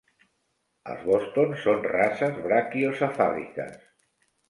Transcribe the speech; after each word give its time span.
Els 0.93 1.03
boston 1.09 1.53
són 1.65 1.87
races 1.91 2.43
braquiocefàliques. 2.49 3.81